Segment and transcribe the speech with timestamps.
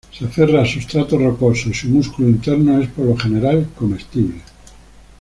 [0.11, 4.41] Se aferra a sustratos rocosos y su músculo interno es por lo general comestible.